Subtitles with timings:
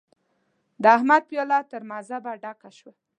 [0.81, 2.93] د احمد پياله تر مذهبه ډکه شوه.